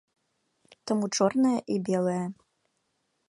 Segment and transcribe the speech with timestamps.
[0.91, 2.21] Таму чорнае і белае.